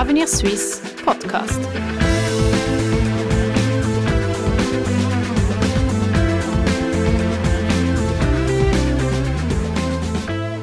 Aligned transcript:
Avenir 0.00 0.26
Suisse 0.26 0.80
Podcast. 1.04 1.60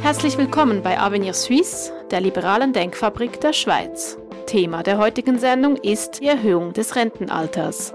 Herzlich 0.01 0.39
willkommen 0.39 0.81
bei 0.81 0.99
Avenir 0.99 1.35
Suisse, 1.35 1.93
der 2.09 2.21
liberalen 2.21 2.73
Denkfabrik 2.73 3.39
der 3.39 3.53
Schweiz. 3.53 4.17
Thema 4.47 4.81
der 4.81 4.97
heutigen 4.97 5.37
Sendung 5.37 5.75
ist 5.75 6.21
die 6.21 6.25
Erhöhung 6.25 6.73
des 6.73 6.95
Rentenalters. 6.95 7.93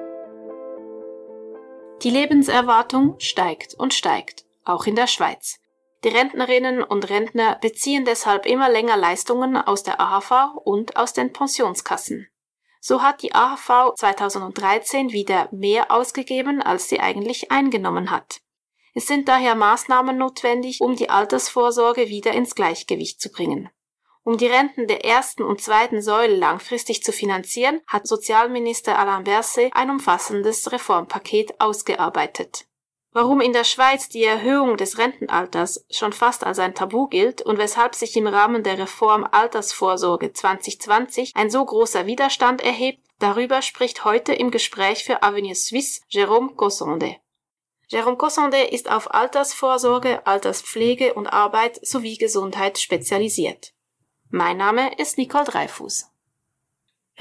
Die 2.05 2.11
Lebenserwartung 2.11 3.17
steigt 3.19 3.75
und 3.75 3.95
steigt, 3.95 4.45
auch 4.65 4.87
in 4.87 4.95
der 4.95 5.09
Schweiz. 5.09 5.59
Die 6.05 6.09
Rentnerinnen 6.09 6.83
und 6.83 7.09
Rentner 7.11 7.59
beziehen 7.61 8.05
deshalb 8.05 8.45
immer 8.47 8.69
länger 8.69 8.97
Leistungen 8.97 9.57
aus 9.57 9.85
der 9.85 10.01
AHV 10.01 10.57
und 10.65 10.97
aus 10.97 11.13
den 11.13 11.33
Pensionskassen. 11.33 12.29
So 12.81 13.03
hat 13.03 13.23
die 13.23 13.33
AHV 13.33 13.95
2013 13.95 15.13
wieder 15.13 15.49
mehr 15.53 15.93
ausgegeben, 15.93 16.61
als 16.61 16.89
sie 16.89 16.99
eigentlich 16.99 17.53
eingenommen 17.53 18.11
hat. 18.11 18.41
Es 18.95 19.07
sind 19.07 19.29
daher 19.29 19.55
Maßnahmen 19.55 20.19
notwendig, 20.19 20.81
um 20.81 20.97
die 20.97 21.09
Altersvorsorge 21.09 22.09
wieder 22.09 22.33
ins 22.33 22.57
Gleichgewicht 22.57 23.21
zu 23.21 23.31
bringen. 23.31 23.71
Um 24.25 24.37
die 24.37 24.47
Renten 24.47 24.89
der 24.89 25.05
ersten 25.05 25.45
und 25.45 25.61
zweiten 25.61 26.03
Säule 26.03 26.37
langfristig 26.37 27.03
zu 27.03 27.13
finanzieren, 27.13 27.81
hat 27.87 28.07
Sozialminister 28.07 28.99
Alain 28.99 29.25
Berset 29.25 29.71
ein 29.75 29.91
umfassendes 29.91 30.71
Reformpaket 30.73 31.61
ausgearbeitet. 31.61 32.67
Warum 33.15 33.43
in 33.43 33.53
der 33.53 33.65
Schweiz 33.65 34.09
die 34.09 34.25
Erhöhung 34.25 34.79
des 34.79 34.97
Rentenalters 34.97 35.85
schon 35.91 36.15
fast 36.15 36.45
als 36.45 36.59
ein 36.59 36.75
Tabu 36.75 37.09
gilt 37.09 37.43
und 37.43 37.59
weshalb 37.59 37.95
sich 37.95 38.17
im 38.17 38.27
Rahmen 38.27 38.63
der 38.63 38.79
Reform 38.79 39.29
Altersvorsorge 39.31 40.33
2020 40.33 41.33
ein 41.35 41.51
so 41.51 41.63
großer 41.63 42.07
Widerstand 42.07 42.63
erhebt, 42.63 43.07
darüber 43.19 43.61
spricht 43.61 44.07
heute 44.07 44.33
im 44.33 44.51
Gespräch 44.51 45.05
für 45.05 45.23
Avenir 45.23 45.55
Suisse 45.55 46.01
Jérôme 46.11 46.55
Cossonde. 46.55 47.17
Jérôme 47.91 48.17
Cossonde 48.17 48.63
ist 48.63 48.91
auf 48.91 49.13
Altersvorsorge, 49.13 50.27
Alterspflege 50.27 51.13
und 51.13 51.27
Arbeit 51.27 51.87
sowie 51.87 52.17
Gesundheit 52.17 52.79
spezialisiert. 52.79 53.75
Mein 54.31 54.57
Name 54.57 54.99
ist 54.99 55.19
Nicole 55.19 55.45
Dreifuß. 55.45 56.12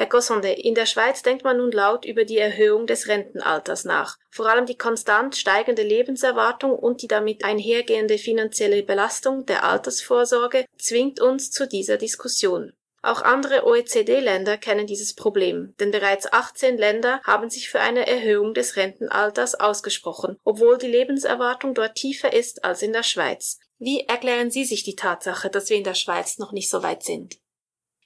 Herr 0.01 0.09
Cossonde, 0.09 0.51
in 0.51 0.73
der 0.73 0.87
Schweiz 0.87 1.21
denkt 1.21 1.43
man 1.43 1.57
nun 1.57 1.71
laut 1.71 2.05
über 2.05 2.25
die 2.25 2.39
Erhöhung 2.39 2.87
des 2.87 3.07
Rentenalters 3.07 3.85
nach. 3.85 4.17
Vor 4.31 4.49
allem 4.49 4.65
die 4.65 4.75
konstant 4.75 5.35
steigende 5.35 5.83
Lebenserwartung 5.83 6.71
und 6.71 7.03
die 7.03 7.07
damit 7.07 7.43
einhergehende 7.45 8.17
finanzielle 8.17 8.81
Belastung 8.81 9.45
der 9.45 9.63
Altersvorsorge 9.63 10.65
zwingt 10.79 11.21
uns 11.21 11.51
zu 11.51 11.67
dieser 11.67 11.97
Diskussion. 11.97 12.73
Auch 13.03 13.21
andere 13.21 13.63
OECD-Länder 13.67 14.57
kennen 14.57 14.87
dieses 14.87 15.13
Problem, 15.13 15.75
denn 15.79 15.91
bereits 15.91 16.33
18 16.33 16.79
Länder 16.79 17.21
haben 17.23 17.51
sich 17.51 17.69
für 17.69 17.79
eine 17.79 18.07
Erhöhung 18.07 18.55
des 18.55 18.77
Rentenalters 18.77 19.53
ausgesprochen, 19.53 20.39
obwohl 20.43 20.79
die 20.79 20.87
Lebenserwartung 20.87 21.75
dort 21.75 21.93
tiefer 21.93 22.33
ist 22.33 22.65
als 22.65 22.81
in 22.81 22.93
der 22.93 23.03
Schweiz. 23.03 23.59
Wie 23.77 23.99
erklären 23.99 24.49
Sie 24.49 24.65
sich 24.65 24.81
die 24.81 24.95
Tatsache, 24.95 25.51
dass 25.51 25.69
wir 25.69 25.77
in 25.77 25.83
der 25.83 25.93
Schweiz 25.93 26.39
noch 26.39 26.53
nicht 26.53 26.71
so 26.71 26.81
weit 26.81 27.03
sind? 27.03 27.37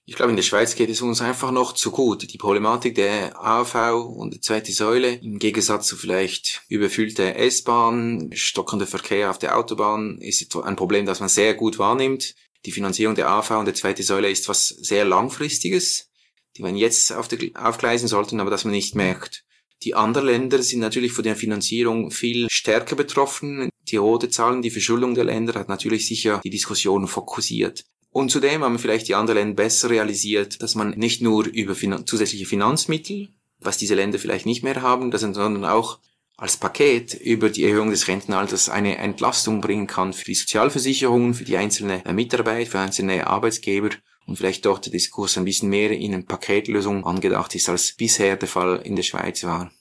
Ich 0.07 0.15
glaube, 0.15 0.29
in 0.29 0.35
der 0.35 0.43
Schweiz 0.43 0.75
geht 0.75 0.91
es 0.91 1.01
uns 1.01 1.21
einfach 1.21 1.51
noch 1.51 1.73
zu 1.73 1.89
gut. 1.89 2.31
Die 2.31 2.37
Problematik 2.37 2.93
der 2.93 3.43
AV 3.43 4.05
und 4.15 4.33
der 4.35 4.41
zweite 4.41 4.71
Säule, 4.71 5.15
im 5.15 5.39
Gegensatz 5.39 5.87
zu 5.87 5.95
vielleicht 5.95 6.61
überfüllte 6.67 7.33
S-Bahn, 7.33 8.29
stockender 8.33 8.85
Verkehr 8.85 9.31
auf 9.31 9.39
der 9.39 9.57
Autobahn, 9.57 10.19
ist 10.19 10.55
ein 10.55 10.75
Problem, 10.75 11.07
das 11.07 11.21
man 11.21 11.29
sehr 11.29 11.55
gut 11.55 11.79
wahrnimmt 11.79 12.35
die 12.65 12.71
Finanzierung 12.71 13.15
der 13.15 13.29
AV 13.29 13.51
und 13.51 13.65
der 13.65 13.75
zweite 13.75 14.03
Säule 14.03 14.29
ist 14.29 14.49
was 14.49 14.67
sehr 14.67 15.05
langfristiges, 15.05 16.09
die 16.57 16.63
man 16.63 16.75
jetzt 16.75 17.11
auf 17.13 17.27
der, 17.27 17.39
aufgleisen 17.55 18.07
sollten, 18.07 18.39
aber 18.39 18.49
das 18.49 18.65
man 18.65 18.73
nicht 18.73 18.95
merkt. 18.95 19.43
Die 19.83 19.93
anderen 19.93 20.27
Länder 20.27 20.63
sind 20.63 20.79
natürlich 20.79 21.11
von 21.11 21.23
der 21.23 21.35
Finanzierung 21.35 22.09
viel 22.09 22.47
stärker 22.49 22.95
betroffen. 22.95 23.69
Die 23.83 23.97
rote 23.97 24.29
Zahlen, 24.29 24.61
die 24.61 24.71
Verschuldung 24.71 25.13
der 25.13 25.25
Länder 25.25 25.53
hat 25.53 25.69
natürlich 25.69 26.07
sicher 26.07 26.41
die 26.43 26.49
Diskussion 26.49 27.07
fokussiert. 27.07 27.85
Und 28.15 28.31
zudem 28.31 28.63
haben 28.63 28.79
vielleicht 28.79 29.09
die 29.09 29.15
anderen 29.15 29.39
Länder 29.39 29.55
besser 29.55 29.89
realisiert, 29.89 30.61
dass 30.61 30.73
man 30.73 30.91
nicht 30.91 31.21
nur 31.21 31.47
über 31.47 31.75
finan 31.75 32.07
zusätzliche 32.07 32.45
Finanzmittel, 32.45 33.27
was 33.59 33.75
diese 33.75 33.93
Länder 33.93 34.19
vielleicht 34.19 34.45
nicht 34.45 34.63
mehr 34.63 34.81
haben, 34.81 35.11
sondern 35.11 35.65
auch 35.65 35.99
als 36.37 36.55
Paket 36.55 37.13
über 37.13 37.49
die 37.49 37.65
Erhöhung 37.65 37.89
des 37.89 38.07
Rentenalters 38.07 38.69
eine 38.69 38.99
Entlastung 38.99 39.59
bringen 39.59 39.85
kann 39.85 40.13
für 40.13 40.23
die 40.23 40.35
Sozialversicherungen, 40.35 41.33
für 41.33 41.43
die 41.43 41.57
einzelne 41.57 42.03
Mitarbeit, 42.13 42.69
für 42.69 42.79
einzelne 42.79 43.27
Arbeitsgeber 43.27 43.89
und 44.25 44.37
vielleicht 44.37 44.65
dort 44.65 44.85
der 44.85 44.93
Diskurs 44.93 45.37
ein 45.37 45.43
bisschen 45.43 45.67
mehr 45.67 45.91
in 45.91 46.13
eine 46.13 46.23
Paketlösung 46.23 47.05
angedacht 47.05 47.53
ist, 47.53 47.67
als 47.67 47.97
bisher 47.97 48.37
der 48.37 48.47
Fall 48.47 48.79
in 48.85 48.95
der 48.95 49.03
Schweiz 49.03 49.43
war. 49.43 49.73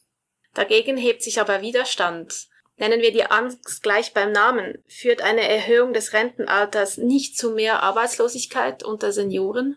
Dagegen 0.54 0.96
hebt 0.96 1.22
sich 1.22 1.40
aber 1.40 1.62
Widerstand. 1.62 2.48
Nennen 2.76 3.00
wir 3.00 3.12
die 3.12 3.24
Angst 3.24 3.82
gleich 3.82 4.12
beim 4.12 4.32
Namen. 4.32 4.78
Führt 4.88 5.22
eine 5.22 5.48
Erhöhung 5.48 5.92
des 5.92 6.12
Rentenalters 6.12 6.98
nicht 6.98 7.36
zu 7.36 7.50
mehr 7.50 7.82
Arbeitslosigkeit 7.82 8.82
unter 8.82 9.12
Senioren? 9.12 9.76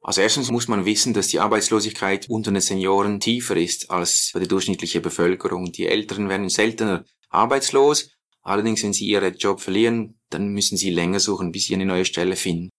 Also 0.00 0.20
erstens 0.20 0.50
muss 0.50 0.68
man 0.68 0.84
wissen, 0.84 1.12
dass 1.12 1.26
die 1.28 1.40
Arbeitslosigkeit 1.40 2.30
unter 2.30 2.52
den 2.52 2.60
Senioren 2.60 3.18
tiefer 3.18 3.56
ist 3.56 3.90
als 3.90 4.30
bei 4.32 4.38
der 4.38 4.48
durchschnittlichen 4.48 5.02
Bevölkerung. 5.02 5.72
Die 5.72 5.88
Älteren 5.88 6.28
werden 6.28 6.48
seltener 6.48 7.04
arbeitslos. 7.28 8.10
Allerdings, 8.42 8.82
wenn 8.84 8.92
sie 8.92 9.06
ihren 9.06 9.36
Job 9.36 9.60
verlieren, 9.60 10.18
dann 10.30 10.48
müssen 10.48 10.78
sie 10.78 10.90
länger 10.90 11.20
suchen, 11.20 11.50
bis 11.50 11.66
sie 11.66 11.74
eine 11.74 11.86
neue 11.86 12.04
Stelle 12.04 12.36
finden. 12.36 12.70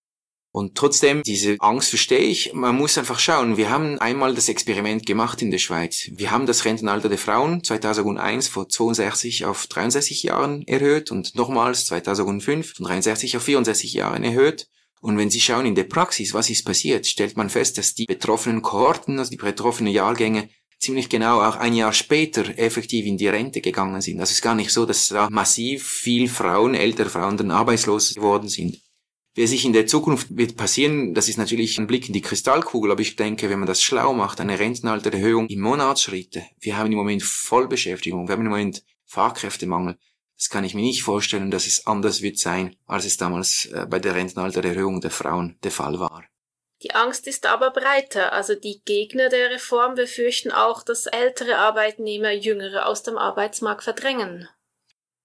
Und 0.52 0.76
trotzdem, 0.76 1.22
diese 1.24 1.58
Angst 1.60 1.90
verstehe 1.90 2.20
ich. 2.20 2.54
Man 2.54 2.76
muss 2.76 2.98
einfach 2.98 3.20
schauen. 3.20 3.58
Wir 3.58 3.70
haben 3.70 4.00
einmal 4.00 4.34
das 4.34 4.50
Experiment 4.50 5.06
gemacht 5.06 5.42
in 5.44 5.52
der 5.52 5.60
Schweiz. 5.60 6.10
Wir 6.12 6.32
haben 6.32 6.48
das 6.48 6.66
Rentenalter 6.66 7.08
der 7.08 7.20
Frauen 7.20 7.64
2001 7.64 8.48
von 8.48 8.68
62 8.68 9.46
auf 9.46 9.68
63 9.68 10.24
Jahren 10.24 10.68
erhöht 10.68 11.12
und 11.12 11.36
nochmals 11.36 11.86
2005 11.86 12.74
von 12.74 12.86
63 12.88 13.38
auf 13.38 13.44
64 13.44 13.94
Jahren 13.94 14.24
erhöht. 14.24 14.68
Und 15.02 15.18
wenn 15.18 15.30
Sie 15.30 15.40
schauen 15.40 15.66
in 15.66 15.76
der 15.76 15.84
Praxis, 15.84 16.34
was 16.34 16.50
ist 16.50 16.66
passiert, 16.66 17.06
stellt 17.06 17.38
man 17.38 17.50
fest, 17.50 17.78
dass 17.78 17.94
die 17.94 18.06
betroffenen 18.06 18.62
Kohorten, 18.62 19.20
also 19.20 19.30
die 19.30 19.38
betroffenen 19.38 19.94
Jahrgänge, 19.94 20.50
ziemlich 20.80 21.10
genau 21.10 21.42
auch 21.42 21.58
ein 21.58 21.74
Jahr 21.74 21.94
später 21.94 22.58
effektiv 22.58 23.06
in 23.06 23.18
die 23.18 23.28
Rente 23.28 23.62
gegangen 23.62 24.02
sind. 24.02 24.20
Also 24.20 24.32
es 24.32 24.38
ist 24.38 24.42
gar 24.42 24.56
nicht 24.56 24.72
so, 24.72 24.86
dass 24.86 25.10
da 25.10 25.30
massiv 25.30 25.88
viel 25.88 26.28
Frauen, 26.28 26.74
ältere 26.74 27.10
Frauen 27.10 27.38
dann 27.38 27.52
arbeitslos 27.52 28.16
geworden 28.16 28.48
sind. 28.48 28.80
Wer 29.40 29.48
sich 29.48 29.64
in 29.64 29.72
der 29.72 29.88
Zukunft 29.88 30.36
wird 30.36 30.58
passieren, 30.58 31.14
das 31.14 31.30
ist 31.30 31.38
natürlich 31.38 31.78
ein 31.78 31.88
Blick 31.88 32.08
in 32.08 32.14
die 32.14 32.20
Kristallkugel, 32.20 32.92
aber 32.92 33.00
ich 33.00 33.16
denke, 33.16 33.50
wenn 33.50 33.60
man 33.60 33.70
das 33.70 33.82
schlau 33.82 34.12
macht, 34.12 34.42
eine 34.42 34.60
Rentenaltererhöhung 34.60 35.48
im 35.48 35.62
Monatsschritte. 35.62 36.44
Wir 36.60 36.78
haben 36.78 36.92
im 36.92 36.98
Moment 36.98 37.24
Vollbeschäftigung, 37.24 38.28
wir 38.28 38.34
haben 38.34 38.42
im 38.42 38.50
Moment 38.50 38.84
Fachkräftemangel. 39.06 39.98
Das 40.36 40.50
kann 40.50 40.66
ich 40.66 40.74
mir 40.74 40.82
nicht 40.82 41.04
vorstellen, 41.04 41.52
dass 41.52 41.68
es 41.68 41.88
anders 41.88 42.22
wird 42.22 42.38
sein, 42.38 42.76
als 42.86 43.06
es 43.06 43.16
damals 43.16 43.64
äh, 43.68 43.86
bei 43.90 44.00
der 44.00 44.14
Rentenaltererhöhung 44.14 45.00
der 45.00 45.10
Frauen 45.10 45.58
der 45.64 45.72
Fall 45.72 46.02
war. 46.02 46.26
Die 46.84 46.94
Angst 46.94 47.26
ist 47.26 47.46
aber 47.46 47.72
breiter. 47.72 48.34
Also 48.34 48.56
die 48.56 48.82
Gegner 48.84 49.30
der 49.30 49.52
Reform 49.52 49.96
befürchten 49.96 50.52
auch, 50.52 50.84
dass 50.84 51.06
ältere 51.06 51.60
Arbeitnehmer 51.60 52.34
jüngere 52.34 52.88
aus 52.88 53.04
dem 53.04 53.18
Arbeitsmarkt 53.18 53.86
verdrängen. 53.86 54.50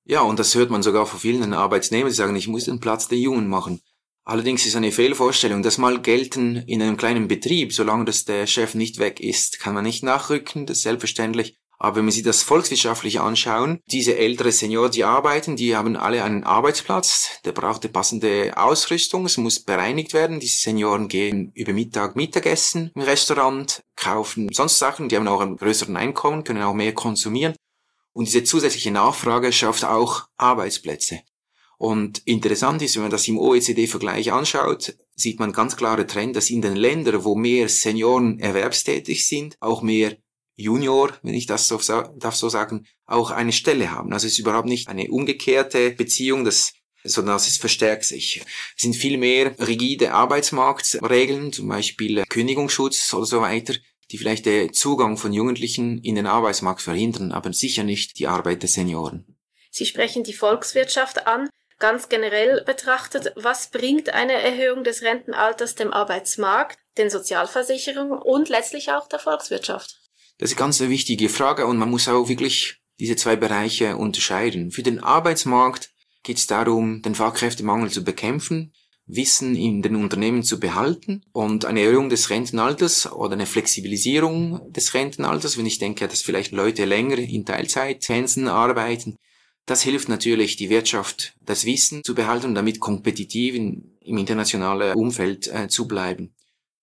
Ja, 0.05 0.21
und 0.21 0.39
das 0.39 0.55
hört 0.55 0.71
man 0.71 0.85
sogar 0.85 1.05
von 1.07 1.19
vielen 1.19 1.53
Arbeitnehmern, 1.53 2.11
die 2.11 2.15
sagen, 2.15 2.37
ich 2.37 2.47
muss 2.47 2.67
den 2.67 2.79
Platz 2.79 3.09
der 3.09 3.19
Jungen 3.19 3.49
machen. 3.49 3.81
Allerdings 4.27 4.65
ist 4.65 4.75
eine 4.75 4.91
Fehlvorstellung, 4.91 5.63
das 5.63 5.77
mal 5.77 6.01
gelten 6.01 6.57
in 6.57 6.81
einem 6.81 6.97
kleinen 6.97 7.29
Betrieb, 7.29 7.75
solange 7.75 8.07
das 8.07 8.25
der 8.25 8.47
Chef 8.47 8.75
nicht 8.75 8.99
weg 8.99 9.21
ist, 9.21 9.61
kann 9.61 9.75
man 9.75 9.85
nicht 9.85 10.03
nachrücken, 10.03 10.65
das 10.65 10.79
ist 10.79 10.85
selbstverständlich. 10.85 11.57
Aber 11.79 11.97
wenn 11.97 12.07
wir 12.07 12.13
sich 12.13 12.23
das 12.23 12.43
volkswirtschaftlich 12.43 13.21
anschauen, 13.21 13.81
diese 13.87 14.17
ältere 14.17 14.53
Senioren, 14.53 14.93
die 14.93 15.05
arbeiten, 15.05 15.57
die 15.57 15.77
haben 15.77 15.97
alle 15.97 16.25
einen 16.25 16.45
Arbeitsplatz, 16.45 17.41
der 17.45 17.53
braucht 17.53 17.83
eine 17.83 17.93
passende 17.93 18.57
Ausrüstung, 18.57 19.27
es 19.27 19.37
muss 19.37 19.61
bereinigt 19.61 20.15
werden. 20.15 20.41
Diese 20.41 20.61
Senioren 20.61 21.09
gehen 21.09 21.53
über 21.55 21.75
Mittag 21.75 22.17
Mittagessen 22.17 22.91
im 22.95 23.03
Restaurant, 23.03 23.83
kaufen 23.97 24.49
sonst 24.53 24.79
Sachen, 24.79 25.11
die 25.11 25.17
haben 25.17 25.29
auch 25.29 25.41
einen 25.41 25.59
größeren 25.59 25.97
Einkommen, 25.97 26.45
können 26.45 26.63
auch 26.63 26.73
mehr 26.73 26.95
konsumieren. 26.95 27.55
Und 28.15 28.29
diese 28.29 28.45
zusätzliche 28.45 28.93
Nachfrage 28.93 29.53
schafft 29.53 29.85
auch 29.85 30.29
Arbeitsplätze. 30.39 31.21
Und 31.79 32.23
interessant 32.25 32.83
ist, 32.83 32.95
wenn 32.97 33.03
man 33.03 33.11
das 33.11 33.29
im 33.29 33.39
OECD-Vergleich 33.39 34.33
anschaut, 34.33 34.97
sieht 35.15 35.39
man 35.39 35.53
ganz 35.53 35.77
klare 35.77 36.07
Trend, 36.07 36.37
dass 36.37 36.51
in 36.51 36.63
den 36.63 36.77
Ländern, 36.77 37.25
wo 37.25 37.35
mehr 37.35 37.69
Senioren 37.69 38.39
erwerbstätig 38.41 39.27
sind, 39.27 39.57
auch 39.61 39.83
mehr 39.83 40.17
Junior, 40.57 41.13
wenn 41.23 41.35
ich 41.35 41.47
das 41.47 41.69
so 41.69 41.79
darf 41.79 42.37
so 42.37 42.49
sagen, 42.49 42.87
auch 43.07 43.31
eine 43.31 43.53
Stelle 43.53 43.91
haben. 43.91 44.13
Also 44.13 44.27
es 44.27 44.35
ist 44.35 44.39
überhaupt 44.39 44.69
nicht 44.69 44.89
eine 44.89 45.11
umgekehrte 45.11 45.91
Beziehung, 45.91 46.45
das, 46.45 46.75
sondern 47.03 47.37
es 47.37 47.57
verstärkt 47.57 48.05
sich. 48.05 48.43
Es 48.77 48.83
sind 48.83 48.95
viel 48.95 49.19
mehr 49.19 49.55
rigide 49.59 50.13
Arbeitsmarktregeln, 50.13 51.53
zum 51.53 51.69
Beispiel 51.69 52.25
Kündigungsschutz 52.29 53.13
oder 53.15 53.27
so 53.27 53.41
weiter, 53.41 53.75
die 54.11 54.19
vielleicht 54.19 54.47
den 54.47 54.73
Zugang 54.73 55.17
von 55.17 55.33
Jugendlichen 55.33 55.99
in 55.99 56.15
den 56.15 56.27
Arbeitsmarkt 56.27 56.83
verhindern, 56.83 57.33
aber 57.33 57.53
sicher 57.53 57.83
nicht 57.83 58.19
die 58.19 58.29
Arbeit 58.29 58.63
der 58.63 58.69
Senioren. 58.69 59.37
Sie 59.71 59.87
sprechen 59.87 60.23
die 60.23 60.35
Volkswirtschaft 60.35 61.27
an. 61.27 61.49
Ganz 61.85 62.09
generell 62.09 62.63
betrachtet, 62.65 63.33
was 63.37 63.71
bringt 63.71 64.09
eine 64.09 64.33
Erhöhung 64.33 64.85
des 64.85 65.03
Rentenalters 65.03 65.75
dem 65.75 65.93
Arbeitsmarkt? 65.93 66.79
den 66.99 67.11
Sozialversicherungen 67.11 68.19
und 68.19 68.49
letztlich 68.49 68.91
auch 68.93 69.09
der 69.09 69.19
Volkswirtschaft? 69.19 70.01
Das 70.39 70.51
ist 70.51 70.57
ganz 70.57 70.81
eine 70.81 70.91
wichtige 70.91 71.29
Frage 71.29 71.67
und 71.67 71.77
man 71.77 71.91
muss 71.91 72.09
auch 72.09 72.29
wirklich 72.29 72.81
diese 72.99 73.17
zwei 73.17 73.37
Bereiche 73.37 73.97
unterscheiden. 73.97 74.71
Für 74.71 74.83
den 74.83 75.01
Arbeitsmarkt 75.01 75.91
geht 76.23 76.39
es 76.39 76.47
darum, 76.47 77.03
den 77.03 77.15
Fachkräftemangel 77.15 77.91
zu 77.91 78.05
bekämpfen, 78.05 78.73
Wissen 79.07 79.55
in 79.55 79.83
den 79.83 79.97
Unternehmen 79.97 80.43
zu 80.43 80.59
behalten 80.59 81.25
und 81.33 81.67
eine 81.67 81.83
Erhöhung 81.83 82.09
des 82.09 82.31
Rentenalters 82.31 83.13
oder 83.13 83.35
eine 83.35 83.45
Flexibilisierung 83.45 84.73
des 84.73 84.95
Rentenalters, 84.95 85.59
wenn 85.59 85.67
ich 85.67 85.79
denke, 85.79 86.09
dass 86.09 86.23
vielleicht 86.23 86.53
Leute 86.53 86.87
länger 86.87 87.19
in 87.19 87.45
Teilzeitpensen 87.45 88.49
arbeiten, 88.49 89.19
das 89.67 89.83
hilft 89.83 90.09
natürlich, 90.09 90.57
die 90.57 90.71
Wirtschaft, 90.71 91.35
das 91.41 91.65
Wissen 91.65 92.05
zu 92.05 92.15
behalten 92.15 92.47
und 92.47 92.55
damit 92.55 92.81
kompetitiv 92.81 93.55
in, 93.55 93.97
im 94.01 94.19
internationalen 94.19 94.95
Umfeld 94.95 95.49
äh, 95.49 95.69
zu 95.69 95.89
bleiben. 95.89 96.35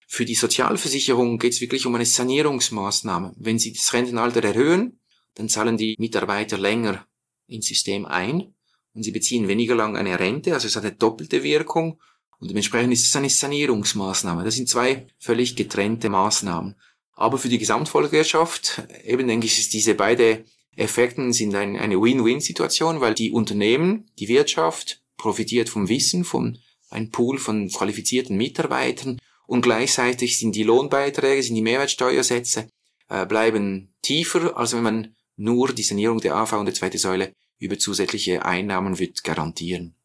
Für 0.08 0.26
die 0.26 0.36
Sozialversicherung 0.36 1.38
geht 1.38 1.54
es 1.54 1.62
wirklich 1.62 1.86
um 1.86 1.96
eine 1.96 2.06
Sanierungsmaßnahme. 2.06 3.34
Wenn 3.38 3.60
Sie 3.60 3.72
das 3.72 3.94
Rentenalter 3.94 4.44
erhöhen, 4.44 5.00
dann 5.36 5.48
zahlen 5.48 5.78
die 5.78 5.96
Mitarbeiter 5.98 6.58
länger 6.58 7.06
ins 7.48 7.68
System 7.68 8.06
ein 8.06 8.54
und 8.94 9.04
sie 9.04 9.12
beziehen 9.12 9.48
weniger 9.48 9.76
lang 9.76 9.96
eine 9.96 10.20
Rente, 10.20 10.54
also 10.54 10.68
es 10.68 10.76
hat 10.76 10.84
eine 10.84 10.96
doppelte 10.96 11.44
Wirkung 11.44 12.02
und 12.40 12.50
dementsprechend 12.50 12.94
ist 12.94 13.06
es 13.06 13.16
eine 13.16 13.30
Sanierungsmaßnahme. 13.30 14.44
Das 14.44 14.56
sind 14.56 14.68
zwei 14.68 15.08
völlig 15.20 15.56
getrennte 15.56 16.10
Maßnahmen. 16.10 16.76
Aber 17.14 17.38
für 17.38 17.50
die 17.50 17.60
Gesamtvolkswirtschaft, 17.60 18.82
eben 19.06 19.28
denke 19.28 19.46
ich, 19.46 19.60
ist 19.60 19.74
diese 19.74 19.94
beide 19.94 20.44
Effekten 20.76 21.34
sind 21.34 21.54
ein, 21.56 21.78
eine 21.78 22.02
Win-Win-Situation, 22.02 23.02
weil 23.02 23.14
die 23.14 23.32
Unternehmen, 23.32 24.10
die 24.20 24.28
Wirtschaft 24.28 25.02
profitiert 25.18 25.70
vom 25.70 25.90
Wissen, 25.90 26.24
von 26.24 26.58
einem 26.90 27.12
Pool 27.12 27.38
von 27.38 27.70
qualifizierten 27.70 28.38
Mitarbeitern 28.38 29.20
und 29.48 29.62
gleichzeitig 29.62 30.38
sind 30.38 30.56
die 30.56 30.64
Lohnbeiträge, 30.64 31.44
sind 31.44 31.56
die 31.56 31.62
Mehrwertsteuersätze 31.62 32.70
äh, 33.12 33.26
bleiben 33.26 33.94
tiefer, 34.02 34.58
als 34.58 34.74
wenn 34.74 34.84
man 34.84 35.16
nur 35.36 35.74
die 35.74 35.84
Sanierung 35.84 36.20
der 36.20 36.36
AV 36.36 36.54
und 36.54 36.66
der 36.66 36.74
zweiten 36.74 36.98
Säule 36.98 37.34
über 37.60 37.78
zusätzliche 37.78 38.46
Einnahmen 38.46 39.00
wird 39.00 39.24
garantieren. 39.24 39.96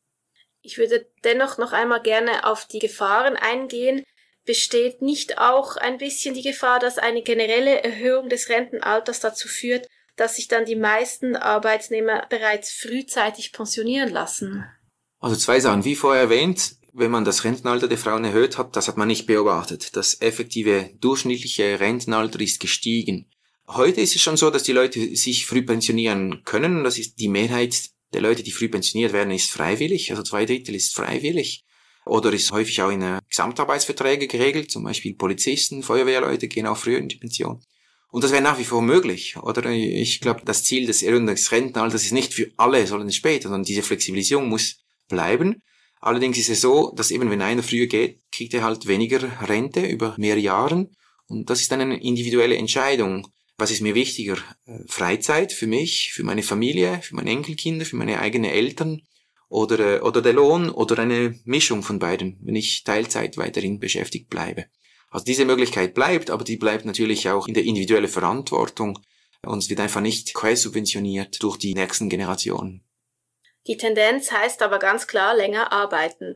Ich 0.60 0.76
würde 0.78 1.08
dennoch 1.22 1.58
noch 1.58 1.72
einmal 1.72 2.02
gerne 2.02 2.44
auf 2.44 2.66
die 2.66 2.80
Gefahren 2.80 3.36
eingehen. 3.36 4.02
Besteht 4.44 5.00
nicht 5.02 5.38
auch 5.38 5.76
ein 5.76 5.98
bisschen 5.98 6.34
die 6.34 6.42
Gefahr, 6.42 6.80
dass 6.80 6.98
eine 6.98 7.22
generelle 7.22 7.82
Erhöhung 7.82 8.28
des 8.28 8.48
Rentenalters 8.48 9.20
dazu 9.20 9.48
führt, 9.48 9.86
dass 10.16 10.36
sich 10.36 10.48
dann 10.48 10.64
die 10.64 10.76
meisten 10.76 11.36
Arbeitsnehmer 11.36 12.26
bereits 12.28 12.72
frühzeitig 12.72 13.52
pensionieren 13.52 14.10
lassen? 14.10 14.64
Also 15.20 15.36
zwei 15.36 15.60
Sachen. 15.60 15.84
Wie 15.84 15.96
vorher 15.96 16.22
erwähnt, 16.22 16.76
wenn 16.92 17.10
man 17.10 17.24
das 17.24 17.44
Rentenalter 17.44 17.88
der 17.88 17.98
Frauen 17.98 18.24
erhöht 18.24 18.58
hat, 18.58 18.74
das 18.74 18.88
hat 18.88 18.96
man 18.96 19.08
nicht 19.08 19.26
beobachtet. 19.26 19.96
Das 19.96 20.20
effektive 20.20 20.90
durchschnittliche 21.00 21.78
Rentenalter 21.78 22.40
ist 22.40 22.60
gestiegen. 22.60 23.30
Heute 23.68 24.00
ist 24.00 24.14
es 24.14 24.22
schon 24.22 24.36
so, 24.36 24.50
dass 24.50 24.62
die 24.62 24.72
Leute 24.72 25.16
sich 25.16 25.46
früh 25.46 25.62
pensionieren 25.62 26.42
können. 26.44 26.84
Das 26.84 26.98
ist 26.98 27.18
die 27.18 27.28
Mehrheit 27.28 27.90
der 28.12 28.22
Leute, 28.22 28.42
die 28.42 28.52
früh 28.52 28.68
pensioniert 28.68 29.12
werden, 29.12 29.32
ist 29.32 29.50
freiwillig, 29.50 30.10
also 30.10 30.22
zwei 30.22 30.46
Drittel 30.46 30.74
ist 30.74 30.94
freiwillig. 30.94 31.64
Oder 32.06 32.32
ist 32.32 32.52
häufig 32.52 32.80
auch 32.82 32.90
in 32.90 33.18
Gesamtarbeitsverträge 33.28 34.28
geregelt, 34.28 34.70
zum 34.70 34.84
Beispiel 34.84 35.14
Polizisten, 35.14 35.82
Feuerwehrleute 35.82 36.46
gehen 36.46 36.66
auch 36.66 36.76
früher 36.76 36.98
in 36.98 37.08
die 37.08 37.16
Pension. 37.16 37.60
Und 38.10 38.24
das 38.24 38.32
wäre 38.32 38.42
nach 38.42 38.58
wie 38.58 38.64
vor 38.64 38.82
möglich, 38.82 39.36
oder? 39.36 39.68
Ich 39.70 40.20
glaube, 40.20 40.42
das 40.44 40.64
Ziel 40.64 40.86
des 40.86 41.02
Rentenalters 41.02 42.04
ist 42.04 42.12
nicht 42.12 42.32
für 42.32 42.50
alle, 42.56 42.86
sondern 42.86 43.10
später, 43.12 43.44
sondern 43.44 43.64
diese 43.64 43.82
Flexibilisierung 43.82 44.48
muss 44.48 44.78
bleiben. 45.08 45.62
Allerdings 46.00 46.38
ist 46.38 46.50
es 46.50 46.60
so, 46.60 46.92
dass 46.94 47.10
eben 47.10 47.30
wenn 47.30 47.42
einer 47.42 47.62
früher 47.62 47.86
geht, 47.86 48.20
kriegt 48.30 48.54
er 48.54 48.62
halt 48.62 48.86
weniger 48.86 49.48
Rente 49.48 49.84
über 49.84 50.14
mehr 50.18 50.38
Jahren. 50.38 50.94
Und 51.26 51.50
das 51.50 51.60
ist 51.60 51.72
dann 51.72 51.80
eine 51.80 52.00
individuelle 52.00 52.56
Entscheidung. 52.56 53.26
Was 53.58 53.70
ist 53.70 53.80
mir 53.80 53.94
wichtiger? 53.94 54.36
Äh, 54.66 54.78
Freizeit 54.86 55.52
für 55.52 55.66
mich, 55.66 56.12
für 56.12 56.22
meine 56.22 56.42
Familie, 56.42 57.00
für 57.02 57.16
meine 57.16 57.30
Enkelkinder, 57.30 57.84
für 57.84 57.96
meine 57.96 58.20
eigenen 58.20 58.50
Eltern 58.50 59.02
oder, 59.48 59.96
äh, 59.96 60.00
oder 60.00 60.22
der 60.22 60.34
Lohn 60.34 60.68
oder 60.70 60.98
eine 60.98 61.38
Mischung 61.44 61.82
von 61.82 61.98
beiden, 61.98 62.38
wenn 62.42 62.54
ich 62.54 62.84
Teilzeit 62.84 63.38
weiterhin 63.38 63.80
beschäftigt 63.80 64.28
bleibe. 64.28 64.66
Also 65.16 65.24
diese 65.24 65.46
Möglichkeit 65.46 65.94
bleibt, 65.94 66.28
aber 66.28 66.44
die 66.44 66.58
bleibt 66.58 66.84
natürlich 66.84 67.30
auch 67.30 67.48
in 67.48 67.54
der 67.54 67.64
individuellen 67.64 68.06
Verantwortung 68.06 68.98
und 69.46 69.70
wird 69.70 69.80
einfach 69.80 70.02
nicht 70.02 70.34
quersubventioniert 70.34 71.42
durch 71.42 71.56
die 71.56 71.72
nächsten 71.72 72.10
Generationen. 72.10 72.84
Die 73.66 73.78
Tendenz 73.78 74.30
heißt 74.30 74.60
aber 74.60 74.78
ganz 74.78 75.06
klar 75.06 75.34
länger 75.34 75.72
arbeiten. 75.72 76.34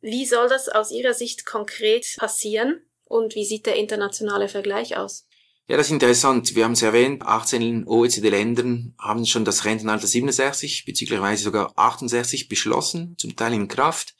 Wie 0.00 0.26
soll 0.26 0.48
das 0.48 0.68
aus 0.68 0.90
Ihrer 0.90 1.14
Sicht 1.14 1.46
konkret 1.46 2.16
passieren 2.18 2.82
und 3.04 3.36
wie 3.36 3.44
sieht 3.44 3.64
der 3.64 3.76
internationale 3.76 4.48
Vergleich 4.48 4.96
aus? 4.96 5.28
Ja, 5.68 5.76
das 5.76 5.86
ist 5.86 5.92
interessant. 5.92 6.56
Wir 6.56 6.64
haben 6.64 6.72
es 6.72 6.82
erwähnt, 6.82 7.22
18 7.22 7.86
OECD-Ländern 7.86 8.96
haben 8.98 9.24
schon 9.24 9.44
das 9.44 9.64
Rentenalter 9.64 10.08
67 10.08 10.84
bzw. 10.84 11.36
sogar 11.36 11.72
68 11.76 12.48
beschlossen, 12.48 13.14
zum 13.18 13.36
Teil 13.36 13.52
in 13.52 13.68
Kraft. 13.68 14.16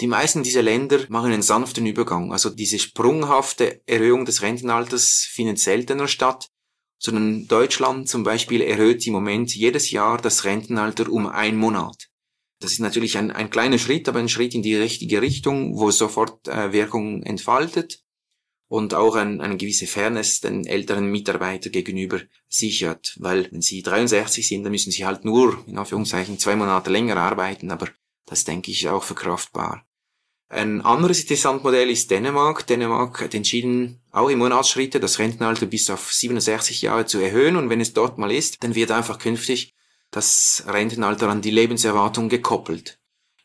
Die 0.00 0.06
meisten 0.06 0.42
dieser 0.42 0.62
Länder 0.62 1.00
machen 1.08 1.32
einen 1.32 1.42
sanften 1.42 1.86
Übergang. 1.86 2.32
Also 2.32 2.50
diese 2.50 2.78
sprunghafte 2.78 3.82
Erhöhung 3.86 4.24
des 4.24 4.42
Rentenalters 4.42 5.28
findet 5.30 5.58
seltener 5.58 6.08
statt, 6.08 6.48
sondern 6.98 7.46
Deutschland 7.46 8.08
zum 8.08 8.22
Beispiel 8.22 8.62
erhöht 8.62 9.06
im 9.06 9.12
Moment 9.12 9.54
jedes 9.54 9.90
Jahr 9.90 10.18
das 10.18 10.44
Rentenalter 10.44 11.10
um 11.10 11.26
ein 11.26 11.56
Monat. 11.56 12.08
Das 12.60 12.72
ist 12.72 12.78
natürlich 12.78 13.18
ein, 13.18 13.32
ein 13.32 13.50
kleiner 13.50 13.78
Schritt, 13.78 14.08
aber 14.08 14.20
ein 14.20 14.28
Schritt 14.28 14.54
in 14.54 14.62
die 14.62 14.76
richtige 14.76 15.20
Richtung, 15.20 15.76
wo 15.78 15.90
sofort 15.90 16.46
äh, 16.46 16.72
Wirkung 16.72 17.24
entfaltet 17.24 18.04
und 18.68 18.94
auch 18.94 19.16
ein, 19.16 19.40
eine 19.40 19.56
gewisse 19.56 19.88
Fairness 19.88 20.40
den 20.40 20.64
älteren 20.64 21.10
Mitarbeiter 21.10 21.70
gegenüber 21.70 22.20
sichert. 22.48 23.16
Weil 23.18 23.50
wenn 23.50 23.62
sie 23.62 23.82
63 23.82 24.46
sind, 24.46 24.62
dann 24.62 24.70
müssen 24.70 24.92
sie 24.92 25.04
halt 25.04 25.24
nur, 25.24 25.62
in 25.66 25.76
Anführungszeichen, 25.76 26.38
zwei 26.38 26.54
Monate 26.54 26.88
länger 26.88 27.16
arbeiten, 27.16 27.72
aber 27.72 27.88
das 28.32 28.44
denke 28.44 28.70
ich 28.70 28.88
auch 28.88 29.02
verkraftbar. 29.02 29.86
Ein 30.48 30.80
anderes 30.80 31.20
interessantes 31.20 31.64
Modell 31.64 31.90
ist 31.90 32.10
Dänemark. 32.10 32.66
Dänemark 32.66 33.20
hat 33.20 33.34
entschieden, 33.34 34.00
auch 34.10 34.30
im 34.30 34.38
Monatsschritte 34.38 35.00
das 35.00 35.18
Rentenalter 35.18 35.66
bis 35.66 35.90
auf 35.90 36.12
67 36.12 36.80
Jahre 36.82 37.04
zu 37.04 37.20
erhöhen 37.20 37.56
und 37.56 37.68
wenn 37.68 37.80
es 37.80 37.92
dort 37.92 38.16
mal 38.16 38.32
ist, 38.32 38.64
dann 38.64 38.74
wird 38.74 38.90
einfach 38.90 39.18
künftig 39.18 39.74
das 40.10 40.64
Rentenalter 40.66 41.28
an 41.28 41.42
die 41.42 41.50
Lebenserwartung 41.50 42.28
gekoppelt. 42.28 42.98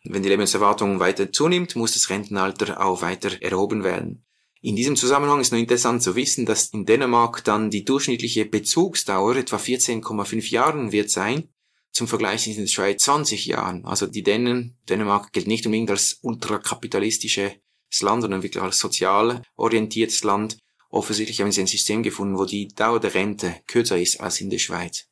wenn 0.03 0.23
die 0.23 0.29
Lebenserwartung 0.29 1.01
weiter 1.01 1.33
zunimmt, 1.33 1.75
muss 1.75 1.93
das 1.93 2.09
Rentenalter 2.09 2.81
auch 2.81 3.01
weiter 3.01 3.41
erhoben 3.41 3.83
werden. 3.83 4.25
In 4.61 4.77
diesem 4.77 4.95
Zusammenhang 4.95 5.41
ist 5.41 5.51
noch 5.51 5.59
interessant 5.59 6.01
zu 6.01 6.15
wissen, 6.15 6.45
dass 6.45 6.69
in 6.69 6.85
Dänemark 6.85 7.43
dann 7.43 7.69
die 7.69 7.83
durchschnittliche 7.83 8.45
Bezugsdauer 8.45 9.35
etwa 9.35 9.57
14,5 9.57 10.49
Jahren 10.49 10.91
wird 10.93 11.09
sein. 11.09 11.49
Zum 11.91 12.07
Vergleich 12.07 12.43
sind 12.43 12.53
in 12.53 12.61
der 12.61 12.67
Schweiz 12.67 13.03
20 13.03 13.45
Jahren. 13.45 13.85
Also 13.85 14.07
die 14.07 14.23
Dänen, 14.23 14.77
Dänemark 14.87 15.31
gilt 15.33 15.47
nicht 15.47 15.65
unbedingt 15.65 15.89
als 15.89 16.19
ultrakapitalistisches 16.21 17.53
Land, 18.01 18.21
sondern 18.21 18.43
wirklich 18.43 18.61
als 18.61 18.79
sozial 18.79 19.41
orientiertes 19.55 20.23
Land. 20.23 20.57
Offensichtlich 20.89 21.41
haben 21.41 21.51
sie 21.51 21.61
ein 21.61 21.67
System 21.67 22.03
gefunden, 22.03 22.37
wo 22.37 22.45
die 22.45 22.67
Dauer 22.67 22.99
der 22.99 23.13
Rente 23.13 23.55
kürzer 23.67 23.99
ist 23.99 24.19
als 24.21 24.41
in 24.41 24.49
der 24.49 24.59
Schweiz. 24.59 25.05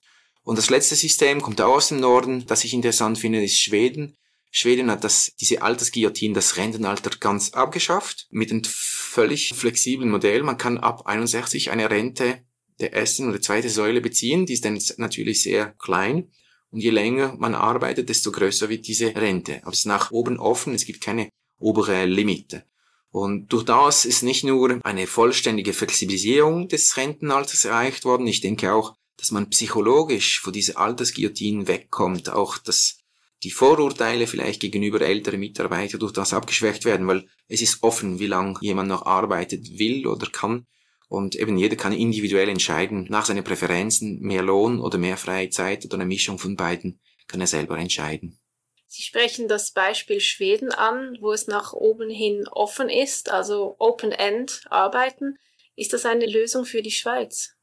Und 0.44 0.58
das 0.58 0.70
letzte 0.70 0.96
System 0.96 1.42
kommt 1.42 1.60
auch 1.60 1.76
aus 1.76 1.90
dem 1.90 2.00
Norden, 2.00 2.46
das 2.46 2.64
ich 2.64 2.74
interessant 2.74 3.18
finde, 3.18 3.44
ist 3.44 3.60
Schweden. 3.60 4.16
Schweden 4.52 4.90
hat 4.90 5.04
das, 5.04 5.34
diese 5.42 5.64
Altersguillotine, 5.64 6.34
das 6.34 6.56
Rentenalter 6.56 7.10
ganz 7.20 7.50
abgeschafft, 7.50 8.28
mit 8.30 8.52
einem 8.52 8.64
völlig 8.64 9.54
flexiblen 9.54 10.10
Modell. 10.10 10.44
Man 10.44 10.58
kann 10.58 10.78
ab 10.78 11.08
61 11.08 11.72
eine 11.72 11.90
Rente 11.90 12.46
der 12.80 12.94
ersten 12.94 13.28
oder 13.28 13.42
zweiten 13.42 13.70
Säule 13.70 14.02
beziehen. 14.02 14.46
Die 14.46 14.54
ist 14.54 14.64
dann 14.64 14.80
natürlich 14.98 15.42
sehr 15.42 15.74
klein. 15.74 16.32
Und 16.76 16.82
je 16.82 16.90
länger 16.90 17.38
man 17.40 17.56
arbeitet, 17.56 18.10
desto 18.10 18.34
größer 18.34 18.68
wird 18.68 18.86
diese 18.86 19.16
Rente. 19.16 19.62
Aber 19.62 19.72
es 19.72 19.80
ist 19.80 19.86
nach 19.86 20.12
oben 20.12 20.38
offen, 20.38 20.74
es 20.74 20.86
gibt 20.86 21.00
keine 21.00 21.30
obere 21.58 22.04
Limite. 22.04 22.66
Und 23.12 23.48
durch 23.54 23.64
das 23.64 24.04
ist 24.04 24.24
nicht 24.24 24.44
nur 24.44 24.82
eine 24.84 25.08
vollständige 25.08 25.72
Flexibilisierung 25.72 26.68
des 26.68 26.98
Rentenalters 26.98 27.64
erreicht 27.64 28.04
worden, 28.04 28.28
ich 28.28 28.42
denke 28.42 28.74
auch, 28.74 28.94
dass 29.16 29.32
man 29.32 29.50
psychologisch 29.52 30.42
von 30.42 30.52
dieser 30.52 30.78
Altersguillotine 30.78 31.66
wegkommt, 31.70 32.28
auch 32.28 32.58
das 32.58 32.98
die 33.44 33.52
Vorurteile 33.52 34.28
vielleicht 34.28 34.60
gegenüber 34.60 35.00
älteren 35.00 35.40
Mitarbeitern 35.40 36.02
durch 36.02 36.12
das 36.12 36.34
abgeschwächt 36.34 36.84
werden, 36.84 37.08
weil 37.08 37.26
es 37.48 37.62
ist 37.62 37.84
offen, 37.84 38.20
wie 38.20 38.28
lange 38.28 38.58
jemand 38.60 38.90
noch 38.90 39.06
arbeitet 39.06 39.80
will 39.80 40.08
oder 40.08 40.28
kann. 40.30 40.66
Und 41.08 41.36
eben 41.36 41.58
jeder 41.58 41.76
kann 41.76 41.94
individuell 41.94 42.50
entscheiden, 42.50 43.06
nach 43.10 43.26
seinen 43.26 43.44
Präferenzen, 43.44 44.20
mehr 44.22 44.42
Lohn 44.42 44.80
oder 44.80 44.98
mehr 44.98 45.18
freie 45.18 45.50
Zeit 45.50 45.86
oder 45.86 45.96
eine 45.96 46.06
Mischung 46.06 46.40
von 46.40 46.56
beiden, 46.56 47.00
kann 47.28 47.42
er 47.42 47.48
selber 47.48 47.78
entscheiden. 47.78 48.40
Sie 48.88 49.02
sprechen 49.02 49.48
das 49.48 49.72
Beispiel 49.72 50.20
Schweden 50.20 50.72
an, 50.72 51.18
wo 51.20 51.34
es 51.34 51.48
nach 51.48 51.74
oben 51.74 52.10
hin 52.10 52.48
offen 52.48 52.90
ist, 52.90 53.30
also 53.30 53.76
Open-End 53.78 54.62
arbeiten. 54.70 55.38
Ist 55.76 55.94
das 55.94 56.06
eine 56.06 56.26
Lösung 56.26 56.66
für 56.66 56.82
die 56.82 56.92
Schweiz? 56.92 57.56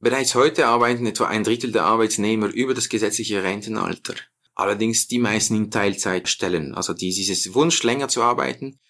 Bereits 0.00 0.34
heute 0.34 0.66
arbeiten 0.66 1.06
etwa 1.06 1.26
ein 1.26 1.44
Drittel 1.44 1.70
der 1.70 1.84
Arbeitsnehmer 1.84 2.48
über 2.48 2.74
das 2.74 2.88
gesetzliche 2.88 3.44
Rentenalter. 3.44 4.14
Allerdings 4.54 5.06
die 5.06 5.20
meisten 5.20 5.54
in 5.54 5.70
Teilzeitstellen. 5.70 6.74
Also 6.74 6.92
dieses 6.92 7.54
Wunsch 7.54 7.82
länger 7.84 8.08
zu 8.08 8.22
arbeiten 8.22 8.80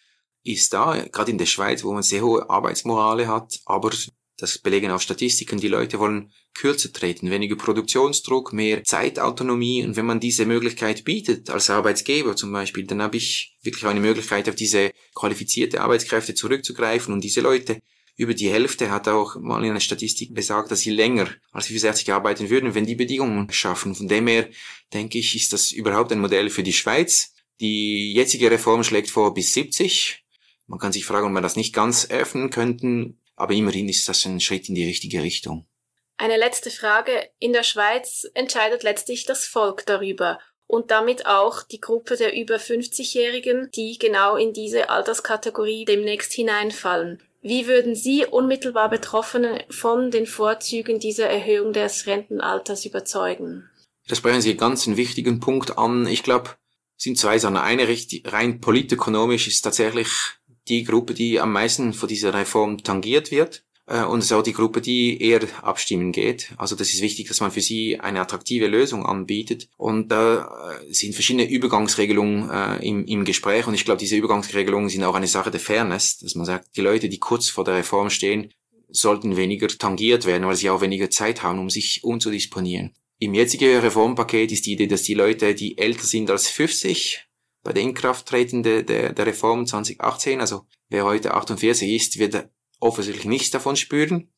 ist 0.44 0.72
da, 0.72 1.04
gerade 1.12 1.30
in 1.30 1.38
der 1.38 1.46
Schweiz, 1.46 1.84
wo 1.84 1.92
man 1.92 2.02
sehr 2.02 2.22
hohe 2.22 2.48
Arbeitsmorale 2.48 3.28
hat, 3.28 3.60
aber 3.64 3.90
das 4.38 4.58
belegen 4.58 4.90
auch 4.90 5.00
Statistiken, 5.00 5.60
die 5.60 5.68
Leute 5.68 5.98
wollen 5.98 6.32
kürzer 6.54 6.92
treten, 6.92 7.30
weniger 7.30 7.56
Produktionsdruck, 7.56 8.52
mehr 8.52 8.82
Zeitautonomie 8.84 9.84
und 9.84 9.96
wenn 9.96 10.06
man 10.06 10.20
diese 10.20 10.46
Möglichkeit 10.46 11.04
bietet, 11.04 11.48
als 11.48 11.70
Arbeitsgeber 11.70 12.34
zum 12.34 12.52
Beispiel, 12.52 12.86
dann 12.86 13.02
habe 13.02 13.16
ich 13.16 13.56
wirklich 13.62 13.86
eine 13.86 14.00
Möglichkeit, 14.00 14.48
auf 14.48 14.54
diese 14.54 14.90
qualifizierte 15.14 15.80
Arbeitskräfte 15.80 16.34
zurückzugreifen 16.34 17.14
und 17.14 17.22
diese 17.22 17.40
Leute 17.40 17.78
über 18.16 18.34
die 18.34 18.50
Hälfte 18.50 18.90
hat 18.90 19.08
auch 19.08 19.36
mal 19.36 19.64
in 19.64 19.70
einer 19.70 19.80
Statistik 19.80 20.34
besagt, 20.34 20.70
dass 20.70 20.80
sie 20.80 20.90
länger 20.90 21.28
als 21.50 21.68
65 21.68 22.12
arbeiten 22.12 22.50
würden, 22.50 22.74
wenn 22.74 22.84
die 22.84 22.94
Bedingungen 22.94 23.50
schaffen. 23.50 23.94
Von 23.94 24.08
dem 24.08 24.26
her 24.26 24.48
denke 24.92 25.18
ich, 25.18 25.34
ist 25.34 25.52
das 25.52 25.72
überhaupt 25.72 26.12
ein 26.12 26.20
Modell 26.20 26.50
für 26.50 26.62
die 26.62 26.74
Schweiz. 26.74 27.32
Die 27.60 28.12
jetzige 28.12 28.50
Reform 28.50 28.84
schlägt 28.84 29.08
vor 29.08 29.32
bis 29.32 29.54
70. 29.54 30.21
Man 30.72 30.78
kann 30.78 30.90
sich 30.90 31.04
fragen, 31.04 31.26
ob 31.26 31.32
man 31.32 31.42
das 31.42 31.54
nicht 31.54 31.74
ganz 31.74 32.08
öffnen 32.08 32.48
könnten, 32.48 33.20
aber 33.36 33.52
immerhin 33.52 33.90
ist 33.90 34.08
das 34.08 34.24
ein 34.24 34.40
Schritt 34.40 34.70
in 34.70 34.74
die 34.74 34.86
richtige 34.86 35.22
Richtung. 35.22 35.66
Eine 36.16 36.38
letzte 36.38 36.70
Frage. 36.70 37.28
In 37.38 37.52
der 37.52 37.62
Schweiz 37.62 38.26
entscheidet 38.32 38.82
letztlich 38.82 39.26
das 39.26 39.44
Volk 39.44 39.84
darüber 39.84 40.38
und 40.66 40.90
damit 40.90 41.26
auch 41.26 41.62
die 41.62 41.78
Gruppe 41.78 42.16
der 42.16 42.34
über 42.34 42.56
50-Jährigen, 42.56 43.68
die 43.74 43.98
genau 43.98 44.36
in 44.36 44.54
diese 44.54 44.88
Alterskategorie 44.88 45.84
demnächst 45.84 46.32
hineinfallen. 46.32 47.22
Wie 47.42 47.66
würden 47.66 47.94
Sie 47.94 48.24
unmittelbar 48.24 48.88
Betroffene 48.88 49.66
von 49.68 50.10
den 50.10 50.24
Vorzügen 50.24 50.98
dieser 50.98 51.28
Erhöhung 51.28 51.74
des 51.74 52.06
Rentenalters 52.06 52.86
überzeugen? 52.86 53.68
Da 54.08 54.14
sprechen 54.14 54.40
Sie 54.40 54.56
ganz 54.56 54.86
einen 54.86 54.96
wichtigen 54.96 55.38
Punkt 55.38 55.76
an. 55.76 56.06
Ich 56.06 56.22
glaube, 56.22 56.56
sind 57.02 57.18
zwei 57.18 57.38
Sachen. 57.38 57.56
Eine 57.56 57.86
rein 58.24 58.60
politökonomisch 58.60 59.48
ist 59.48 59.62
tatsächlich 59.62 60.08
die 60.68 60.84
Gruppe, 60.84 61.14
die 61.14 61.40
am 61.40 61.52
meisten 61.52 61.92
von 61.92 62.08
dieser 62.08 62.34
Reform 62.34 62.82
tangiert 62.82 63.30
wird. 63.30 63.64
Äh, 63.86 64.04
und 64.04 64.20
es 64.20 64.26
ist 64.26 64.32
auch 64.32 64.42
die 64.42 64.52
Gruppe, 64.52 64.80
die 64.80 65.20
eher 65.20 65.40
abstimmen 65.62 66.12
geht. 66.12 66.52
Also 66.56 66.76
das 66.76 66.92
ist 66.92 67.02
wichtig, 67.02 67.28
dass 67.28 67.40
man 67.40 67.50
für 67.50 67.60
sie 67.60 67.98
eine 68.00 68.20
attraktive 68.20 68.66
Lösung 68.66 69.04
anbietet. 69.04 69.68
Und 69.76 70.08
da 70.08 70.78
äh, 70.80 70.92
sind 70.92 71.14
verschiedene 71.14 71.48
Übergangsregelungen 71.48 72.50
äh, 72.50 72.86
im, 72.86 73.04
im 73.06 73.24
Gespräch. 73.24 73.66
Und 73.66 73.74
ich 73.74 73.84
glaube, 73.84 73.98
diese 73.98 74.16
Übergangsregelungen 74.16 74.88
sind 74.88 75.04
auch 75.04 75.14
eine 75.14 75.26
Sache 75.26 75.50
der 75.50 75.60
Fairness, 75.60 76.18
dass 76.18 76.34
man 76.34 76.46
sagt, 76.46 76.76
die 76.76 76.80
Leute, 76.80 77.08
die 77.08 77.18
kurz 77.18 77.48
vor 77.48 77.64
der 77.64 77.74
Reform 77.74 78.10
stehen, 78.10 78.52
sollten 78.88 79.36
weniger 79.36 79.68
tangiert 79.68 80.26
werden, 80.26 80.46
weil 80.46 80.56
sie 80.56 80.70
auch 80.70 80.82
weniger 80.82 81.10
Zeit 81.10 81.42
haben, 81.42 81.58
um 81.58 81.70
sich 81.70 82.04
umzudisponieren. 82.04 82.92
Im 83.18 83.34
jetzigen 83.34 83.78
Reformpaket 83.78 84.52
ist 84.52 84.66
die 84.66 84.72
Idee, 84.72 84.88
dass 84.88 85.02
die 85.02 85.14
Leute, 85.14 85.54
die 85.54 85.78
älter 85.78 86.04
sind 86.04 86.30
als 86.30 86.48
50, 86.48 87.24
bei 87.62 87.72
der 87.72 87.82
Inkrafttreten 87.82 88.62
der, 88.62 88.82
der, 88.82 89.12
der 89.12 89.26
Reform 89.26 89.66
2018, 89.66 90.40
also 90.40 90.66
wer 90.88 91.04
heute 91.04 91.34
48 91.34 91.90
ist, 91.90 92.18
wird 92.18 92.48
offensichtlich 92.80 93.26
nichts 93.26 93.50
davon 93.50 93.76
spüren. 93.76 94.32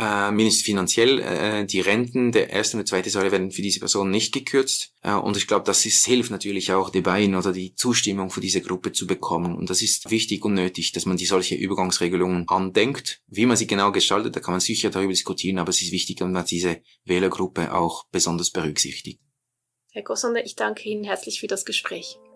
Äh, 0.00 0.30
mindestens 0.30 0.64
finanziell, 0.64 1.18
äh, 1.18 1.66
die 1.66 1.80
Renten 1.80 2.30
der 2.30 2.52
ersten 2.52 2.78
und 2.78 2.86
zweiten 2.86 3.10
Säule 3.10 3.32
werden 3.32 3.50
für 3.50 3.62
diese 3.62 3.80
Person 3.80 4.12
nicht 4.12 4.32
gekürzt. 4.32 4.92
Äh, 5.02 5.14
und 5.14 5.36
ich 5.36 5.48
glaube, 5.48 5.64
das 5.64 5.84
ist, 5.86 6.06
hilft 6.06 6.30
natürlich 6.30 6.70
auch 6.70 6.90
die 6.90 7.00
Bein 7.00 7.34
oder 7.34 7.52
die 7.52 7.74
Zustimmung 7.74 8.30
für 8.30 8.40
diese 8.40 8.60
Gruppe 8.60 8.92
zu 8.92 9.08
bekommen. 9.08 9.56
Und 9.56 9.70
das 9.70 9.82
ist 9.82 10.08
wichtig 10.08 10.44
und 10.44 10.54
nötig, 10.54 10.92
dass 10.92 11.04
man 11.04 11.16
die 11.16 11.26
solche 11.26 11.56
Übergangsregelungen 11.56 12.48
andenkt. 12.48 13.22
Wie 13.26 13.44
man 13.44 13.56
sie 13.56 13.66
genau 13.66 13.90
gestaltet, 13.90 14.36
da 14.36 14.40
kann 14.40 14.54
man 14.54 14.60
sicher 14.60 14.90
darüber 14.90 15.12
diskutieren, 15.12 15.58
aber 15.58 15.70
es 15.70 15.82
ist 15.82 15.90
wichtig, 15.90 16.18
dass 16.18 16.28
man 16.28 16.44
diese 16.44 16.80
Wählergruppe 17.04 17.74
auch 17.74 18.06
besonders 18.12 18.50
berücksichtigt. 18.50 19.20
Herr 19.90 20.02
Gossonder, 20.02 20.44
ich 20.44 20.54
danke 20.54 20.88
Ihnen 20.88 21.02
herzlich 21.02 21.40
für 21.40 21.48
das 21.48 21.64
Gespräch. 21.64 22.18